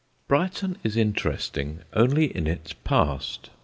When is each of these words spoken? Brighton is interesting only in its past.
Brighton 0.27 0.79
is 0.83 0.97
interesting 0.97 1.81
only 1.93 2.35
in 2.35 2.47
its 2.47 2.73
past. 2.73 3.51